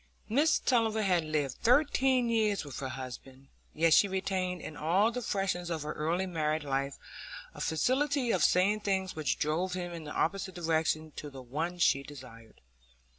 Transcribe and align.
Mrs 0.31 0.65
Tulliver 0.65 1.03
had 1.03 1.23
lived 1.23 1.57
thirteen 1.57 2.27
years 2.27 2.65
with 2.65 2.79
her 2.79 2.89
husband, 2.89 3.49
yet 3.75 3.93
she 3.93 4.07
retained 4.07 4.59
in 4.59 4.75
all 4.75 5.11
the 5.11 5.21
freshness 5.21 5.69
of 5.69 5.83
her 5.83 5.93
early 5.93 6.25
married 6.25 6.63
life 6.63 6.97
a 7.53 7.61
facility 7.61 8.31
of 8.31 8.43
saying 8.43 8.79
things 8.79 9.15
which 9.15 9.37
drove 9.37 9.73
him 9.73 9.93
in 9.93 10.05
the 10.05 10.11
opposite 10.11 10.55
direction 10.55 11.11
to 11.17 11.29
the 11.29 11.43
one 11.43 11.77
she 11.77 12.01
desired. 12.01 12.61